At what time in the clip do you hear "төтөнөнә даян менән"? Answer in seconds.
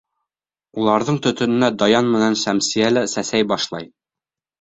1.25-2.37